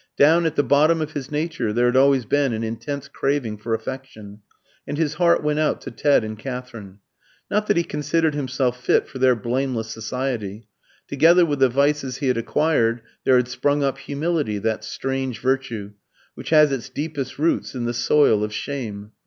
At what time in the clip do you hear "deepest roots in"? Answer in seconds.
16.89-17.85